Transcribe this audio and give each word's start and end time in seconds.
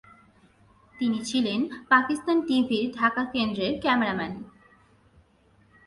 তিনি 0.95 1.19
ছিলেন 1.25 1.59
পাকিস্তান 1.89 2.37
টিভির 2.47 2.85
ঢাকা 2.91 3.23
কেন্দ্রের 3.33 3.73
ক্যামেরাম্যান। 3.81 4.33